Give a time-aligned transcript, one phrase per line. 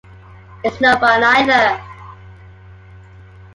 [0.63, 1.79] It's no fun either.